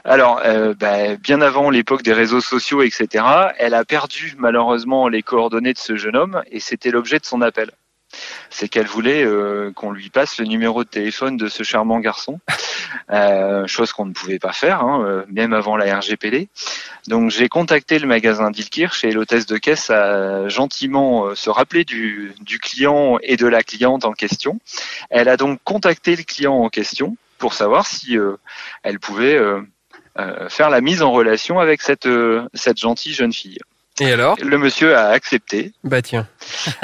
[0.03, 3.25] Alors, euh, bah, bien avant l'époque des réseaux sociaux, etc.,
[3.57, 7.41] elle a perdu malheureusement les coordonnées de ce jeune homme et c'était l'objet de son
[7.41, 7.71] appel.
[8.49, 12.39] C'est qu'elle voulait euh, qu'on lui passe le numéro de téléphone de ce charmant garçon,
[13.11, 16.49] euh, chose qu'on ne pouvait pas faire, hein, même avant la RGPD.
[17.07, 22.59] Donc j'ai contacté le magasin d'Ilkirch et l'hôtesse de caisse a gentiment se rappelé du
[22.59, 24.59] client et de la cliente en question.
[25.11, 28.35] Elle a donc contacté le client en question pour savoir si euh,
[28.83, 29.61] elle pouvait euh,
[30.19, 33.57] euh, faire la mise en relation avec cette, euh, cette gentille jeune fille.
[34.01, 34.37] Et alors?
[34.41, 36.27] Le monsieur a accepté Bah tiens.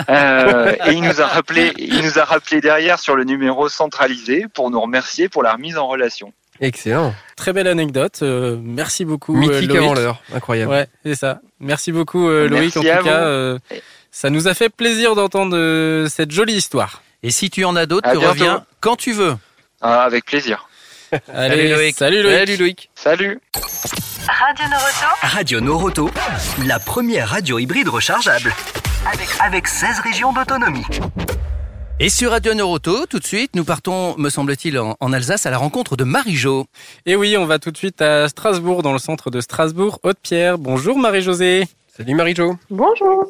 [0.09, 4.47] euh, et il nous a rappelé, il nous a rappelé derrière sur le numéro centralisé
[4.53, 6.33] pour nous remercier pour la remise en relation.
[6.61, 7.13] Excellent.
[7.35, 8.19] Très belle anecdote.
[8.21, 9.33] euh, merci beaucoup.
[9.35, 9.77] Mythique Loïc.
[9.81, 10.21] avant l'heure.
[10.33, 10.71] Incroyable.
[10.71, 11.39] Ouais, c'est ça.
[11.59, 12.75] Merci beaucoup euh, Loïc.
[12.75, 13.25] Merci En tout à cas, vous.
[13.27, 13.59] euh,
[14.11, 17.01] ça nous a fait plaisir d'entendre euh, cette jolie histoire.
[17.23, 18.31] Et si tu en as d'autres, tu bientôt.
[18.31, 19.35] reviens quand tu veux.
[19.81, 20.67] Ah, avec plaisir.
[21.33, 21.95] Allez, Loïc.
[21.95, 22.35] Salut Loïc.
[22.37, 22.89] Salut Loïc.
[22.95, 23.39] Salut.
[24.27, 26.09] Radio Noroto Radio Noroto,
[26.65, 28.51] la première radio hybride rechargeable.
[29.11, 30.85] Avec, avec 16 régions d'autonomie.
[31.99, 35.51] Et sur Radio Noroto, tout de suite, nous partons, me semble-t-il, en, en Alsace à
[35.51, 36.65] la rencontre de Marie-Jo.
[37.05, 40.57] Et oui, on va tout de suite à Strasbourg, dans le centre de Strasbourg, Haute-Pierre.
[40.57, 41.67] Bonjour Marie-Josée.
[41.95, 42.57] Salut Marie-Jo.
[42.69, 43.29] Bonjour.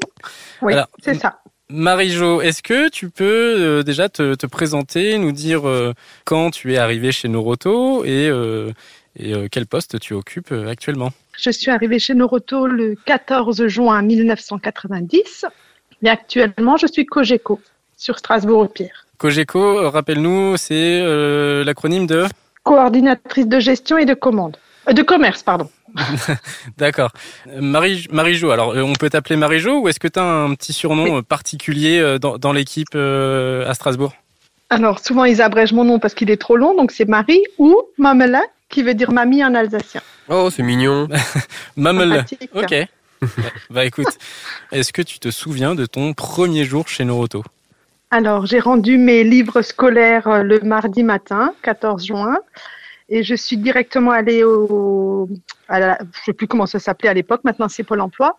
[0.62, 1.40] Oui, Alors, c'est ça.
[1.70, 6.74] Marie-Jo, est-ce que tu peux euh, déjà te, te présenter, nous dire euh, quand tu
[6.74, 8.72] es arrivée chez Noroto et, euh,
[9.18, 11.10] et quel poste tu occupes actuellement?
[11.38, 15.46] Je suis arrivée chez Noroto le 14 juin 1990
[16.04, 17.60] et actuellement je suis Cogeco
[17.98, 19.08] sur Strasbourg-Pierre.
[19.18, 21.02] Cogeco, euh, rappelle-nous, c'est
[21.64, 22.26] l'acronyme de?
[22.64, 24.58] Coordinatrice de gestion et de commande.
[24.92, 25.70] De commerce, pardon.
[26.78, 27.12] D'accord.
[27.48, 30.54] Euh, Marie, Marie-Jo, alors euh, on peut t'appeler Marie-Jo ou est-ce que tu as un
[30.56, 34.14] petit surnom euh, particulier dans, dans l'équipe euh, à Strasbourg?
[34.70, 37.82] Alors souvent ils abrègent mon nom parce qu'il est trop long, donc c'est Marie ou
[37.98, 40.02] Mamela qui veut dire mamie en alsacien.
[40.28, 41.08] Oh, c'est mignon.
[41.78, 42.10] Mamel.
[42.10, 42.50] Sympathique.
[42.54, 42.76] Ok.
[43.70, 44.18] bah écoute,
[44.72, 47.44] est-ce que tu te souviens de ton premier jour chez Noroto?
[48.12, 52.38] Alors, j'ai rendu mes livres scolaires le mardi matin, 14 juin,
[53.10, 55.30] et je suis directement allée au,
[55.68, 58.38] à la- je ne sais plus comment ça s'appelait à l'époque, maintenant c'est Pôle emploi,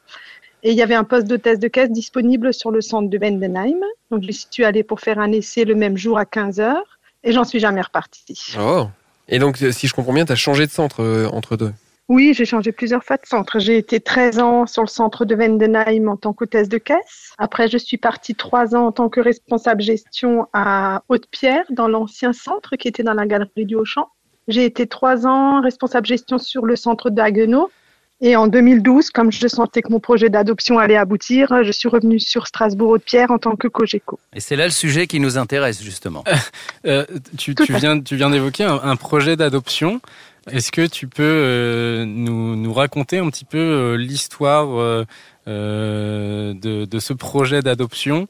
[0.62, 3.81] et il y avait un poste d'hôtesse de caisse disponible sur le centre de Wendenheim,
[4.11, 7.33] donc je suis allée pour faire un essai le même jour à 15 heures, et
[7.33, 8.55] j'en suis jamais repartie.
[8.59, 8.87] Oh.
[9.29, 11.72] Et donc, euh, si je comprends bien, tu as changé de centre euh, entre deux?
[12.09, 13.59] Oui, j'ai changé plusieurs fois de centre.
[13.59, 17.33] J'ai été 13 ans sur le centre de Wendenheim en tant qu'hôtesse de caisse.
[17.37, 22.33] Après, je suis partie 3 ans en tant que responsable gestion à Haute-Pierre, dans l'ancien
[22.33, 24.09] centre qui était dans la galerie du Auchan.
[24.48, 27.70] J'ai été 3 ans responsable gestion sur le centre d'Haguenau.
[28.22, 32.18] Et en 2012, comme je sentais que mon projet d'adoption allait aboutir, je suis revenue
[32.18, 34.18] sur Strasbourg-Haute-Pierre en tant que COGECO.
[34.35, 36.24] Et c'est là le sujet qui nous intéresse justement.
[36.87, 37.04] Euh,
[37.37, 40.00] tu, Tout tu viens, tu viens d'évoquer un, un projet d'adoption.
[40.50, 45.04] Est-ce que tu peux euh, nous, nous raconter un petit peu euh, l'histoire euh,
[45.48, 48.28] euh, de, de ce projet d'adoption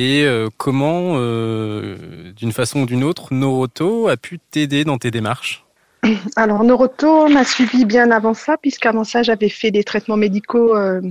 [0.00, 5.10] et euh, comment, euh, d'une façon ou d'une autre, Noroto a pu t'aider dans tes
[5.10, 5.66] démarches?
[6.36, 11.02] Alors, Noroto m'a suivi bien avant ça, puisqu'avant ça, j'avais fait des traitements médicaux euh,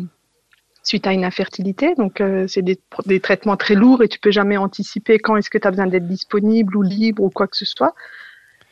[0.81, 1.93] suite à une infertilité.
[1.95, 5.59] Donc, c'est des, des traitements très lourds et tu peux jamais anticiper quand est-ce que
[5.59, 7.93] tu as besoin d'être disponible ou libre ou quoi que ce soit.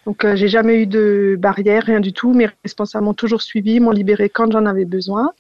[0.07, 2.33] Donc, euh, j'ai jamais eu de barrière, rien du tout.
[2.33, 5.33] Mes responsables m'ont toujours suivi, m'ont libéré quand j'en avais besoin.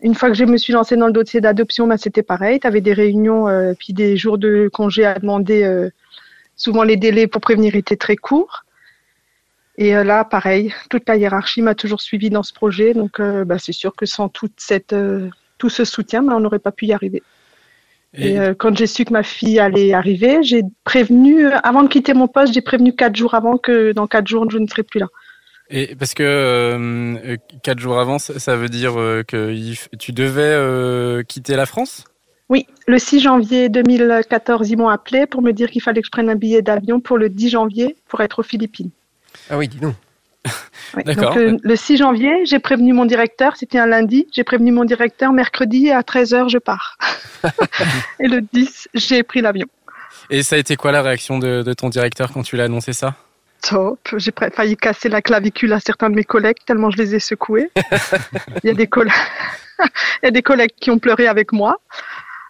[0.00, 2.60] Une fois que je me suis lancée dans le dossier d'adoption, bah, c'était pareil.
[2.60, 5.64] Tu avais des réunions, euh, puis des jours de congé à demander.
[5.64, 5.90] euh,
[6.56, 8.64] souvent, les délais pour prévenir étaient très courts.
[9.76, 12.94] Et euh, là, pareil, toute la hiérarchie m'a toujours suivi dans ce projet.
[12.94, 16.40] Donc, euh, bah, c'est sûr que sans toute cette, euh, tout ce soutien, bah, on
[16.40, 17.22] n'aurait pas pu y arriver.
[18.14, 22.14] Et, euh, quand j'ai su que ma fille allait arriver, j'ai prévenu, avant de quitter
[22.14, 24.98] mon poste, j'ai prévenu quatre jours avant que dans quatre jours, je ne serai plus
[24.98, 25.06] là.
[25.70, 29.54] Et parce que euh, euh, quatre jours avant, ça veut dire euh, que
[29.98, 32.04] tu devais euh, quitter la France?
[32.48, 36.10] Oui, le 6 janvier 2014, ils m'ont appelé pour me dire qu'il fallait que je
[36.10, 38.90] prenne un billet d'avion pour le 10 janvier pour être aux Philippines.
[39.50, 39.94] Ah oui, dis donc.
[40.96, 41.34] Oui, D'accord.
[41.34, 44.86] Donc le, le 6 janvier, j'ai prévenu mon directeur, c'était un lundi, j'ai prévenu mon
[44.86, 46.96] directeur, mercredi à 13h, je pars.
[48.20, 49.66] Et le 10, j'ai pris l'avion.
[50.30, 52.94] Et ça a été quoi la réaction de, de ton directeur quand tu l'as annoncé
[52.94, 53.16] ça?
[53.62, 53.98] Top.
[54.16, 57.70] J'ai failli casser la clavicule à certains de mes collègues tellement je les ai secoués.
[58.64, 59.12] Il y a des collègues,
[60.22, 61.80] il y a des collègues qui ont pleuré avec moi.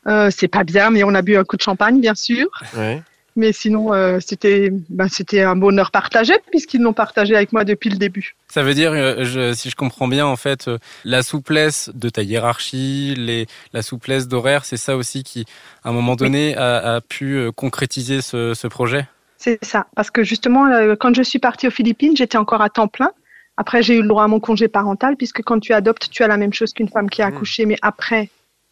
[0.06, 2.48] Euh, c'est pas bien, mais on a bu un coup de champagne, bien sûr.
[2.76, 3.02] Ouais.
[3.38, 7.88] Mais sinon, euh, c'était, ben, c'était un bonheur partagé puisqu'ils l'ont partagé avec moi depuis
[7.88, 8.34] le début.
[8.48, 12.08] Ça veut dire, euh, je, si je comprends bien, en fait, euh, la souplesse de
[12.08, 15.44] ta hiérarchie, les, la souplesse d'horaire, c'est ça aussi qui,
[15.84, 19.06] à un moment donné, a, a pu concrétiser ce, ce projet?
[19.38, 20.66] C'est ça, parce que justement,
[21.00, 23.12] quand je suis partie aux Philippines, j'étais encore à temps plein.
[23.56, 26.28] Après, j'ai eu le droit à mon congé parental, puisque quand tu adoptes, tu as
[26.28, 28.30] la même chose qu'une femme qui a accouché, mais après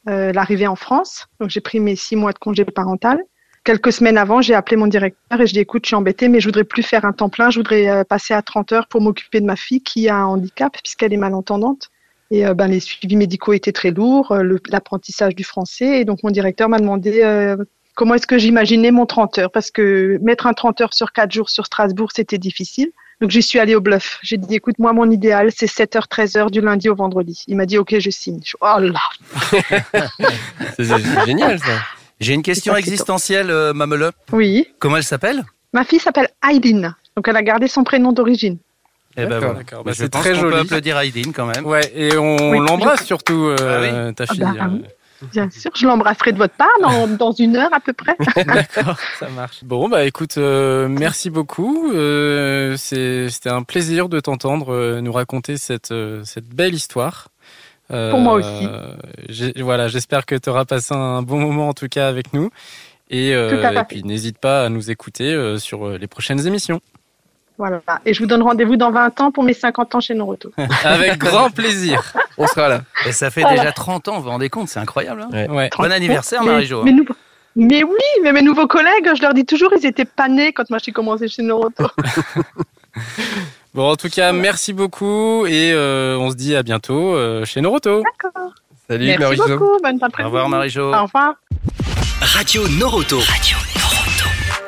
[0.08, 1.26] euh, l'arrivée en France.
[1.40, 3.20] Donc, j'ai pris mes six mois de congé parental.
[3.64, 5.96] Quelques semaines avant, j'ai appelé mon directeur et je lui ai dit, écoute, je suis
[5.96, 8.70] embêtée, mais je voudrais plus faire un temps plein, je voudrais euh, passer à 30
[8.70, 11.90] heures pour m'occuper de ma fille qui a un handicap, puisqu'elle est malentendante.
[12.30, 14.36] Et euh, ben, les suivis médicaux étaient très lourds,
[14.68, 16.00] l'apprentissage du français.
[16.00, 17.22] Et donc, mon directeur m'a demandé
[17.96, 19.50] comment est-ce que j'imaginais mon 30 heures?
[19.50, 22.90] Parce que mettre un 30 heures sur 4 jours sur Strasbourg, c'était difficile.
[23.20, 24.18] Donc j'y suis allée au bluff.
[24.22, 27.42] J'ai dit, écoute, moi, mon idéal, c'est 7h, 13h du lundi au vendredi.
[27.48, 28.40] Il m'a dit, ok, je signe.
[28.44, 29.00] Je, oh là
[30.76, 30.84] C'est
[31.26, 31.72] génial ça.
[32.20, 34.10] J'ai une question existentielle, euh, Mamele.
[34.32, 34.66] Oui.
[34.78, 35.44] Comment elle s'appelle?
[35.72, 36.94] Ma fille s'appelle Aileen.
[37.16, 38.58] Donc elle a gardé son prénom d'origine.
[39.18, 39.82] Eh ben D'accord, voilà.
[39.82, 40.60] Bah, je c'est très qu'on peut joli.
[40.60, 41.64] applaudir Aïdine quand même.
[41.64, 42.58] Ouais, et on Oui.
[42.58, 44.40] l'embrasse surtout, euh, ta Ah fille.
[44.40, 44.68] bah, ah euh.
[44.72, 44.82] oui.
[45.32, 48.16] Bien sûr, je l'embrasserai de votre part dans, dans une heure à peu près.
[48.44, 49.64] D'accord, ça marche.
[49.64, 51.90] Bon, bah écoute, euh, merci beaucoup.
[51.92, 57.28] Euh, C'était un plaisir de t'entendre euh, nous raconter cette, euh, cette belle histoire.
[57.90, 58.68] Euh, Pour moi aussi.
[59.56, 62.50] Voilà, j'espère que tu auras passé un bon moment en tout cas avec nous.
[63.08, 63.80] Et, euh, Tout à fait.
[63.80, 66.80] et puis n'hésite pas à nous écouter euh, sur les prochaines émissions.
[67.58, 67.80] Voilà.
[68.04, 70.52] Et je vous donne rendez-vous dans 20 ans pour mes 50 ans chez Noroto.
[70.84, 72.02] Avec grand plaisir.
[72.38, 72.80] On sera là.
[73.06, 73.56] Et ça fait Voilà.
[73.60, 75.22] déjà 30 ans, vous vous rendez compte, c'est incroyable.
[75.22, 75.48] hein Ouais.
[75.48, 75.70] Ouais.
[75.76, 76.80] Bon anniversaire, Marie-Jo.
[76.80, 76.82] hein.
[76.84, 77.06] mais, nous-
[77.56, 80.68] mais oui, mais mes nouveaux collègues, je leur dis toujours, ils étaient pas nés quand
[80.68, 81.86] moi j'ai commencé chez Noroto.
[83.74, 87.60] Bon, en tout cas, merci beaucoup et euh, on se dit à bientôt euh, chez
[87.60, 88.02] Noroto.
[88.02, 88.52] D'accord.
[88.88, 89.58] Salut Merci Marie-Jo.
[89.58, 89.98] beaucoup, bonne.
[90.18, 90.94] Au revoir, Marie-Jo.
[90.94, 91.34] Au revoir.
[92.22, 93.18] Radio Noroto.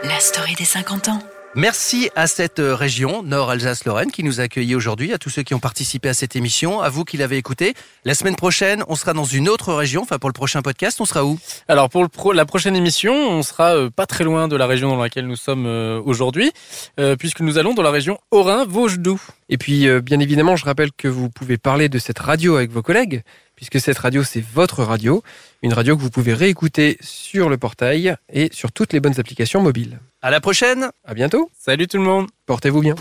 [0.05, 1.23] La story des 50 ans.
[1.55, 5.55] Merci à cette euh, région, Nord-Alsace-Lorraine, qui nous a accueillis aujourd'hui, à tous ceux qui
[5.55, 7.75] ont participé à cette émission, à vous qui l'avez écouté.
[8.05, 11.05] La semaine prochaine, on sera dans une autre région, enfin pour le prochain podcast, on
[11.07, 11.39] sera où?
[11.67, 14.67] Alors pour le pro- la prochaine émission, on sera euh, pas très loin de la
[14.67, 16.53] région dans laquelle nous sommes euh, aujourd'hui,
[17.01, 19.19] euh, puisque nous allons dans la région Haut-Rhin-Vosges-Doubs.
[19.49, 22.71] Et puis, euh, bien évidemment, je rappelle que vous pouvez parler de cette radio avec
[22.71, 23.23] vos collègues,
[23.57, 25.25] puisque cette radio, c'est votre radio.
[25.63, 29.61] Une radio que vous pouvez réécouter sur le portail et sur toutes les bonnes applications
[29.63, 29.99] mobiles.
[30.21, 32.97] À la prochaine À bientôt Salut tout le monde Portez-vous bien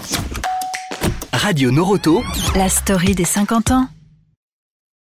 [1.34, 2.24] Radio Noroto.
[2.56, 3.88] La story des 50 ans.